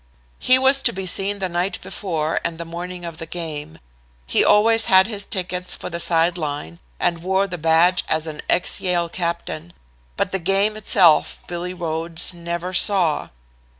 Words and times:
"He 0.39 0.57
was 0.57 0.81
to 0.81 0.91
be 0.93 1.05
seen 1.05 1.37
the 1.37 1.47
night 1.47 1.79
before, 1.81 2.39
and 2.43 2.57
the 2.57 2.65
morning 2.65 3.05
of 3.05 3.19
the 3.19 3.27
game. 3.27 3.77
He 4.25 4.43
always 4.43 4.85
had 4.85 5.05
his 5.05 5.27
tickets 5.27 5.75
for 5.75 5.91
the 5.91 5.99
side 5.99 6.39
line 6.39 6.79
and 6.99 7.21
wore 7.21 7.45
the 7.45 7.59
badge 7.59 8.03
as 8.09 8.25
an 8.25 8.41
ex 8.49 8.81
Yale 8.81 9.09
captain. 9.09 9.73
But 10.17 10.31
the 10.31 10.39
game 10.39 10.75
itself 10.75 11.39
Billy 11.45 11.75
Rhodes 11.75 12.33
never 12.33 12.73
saw. 12.73 13.29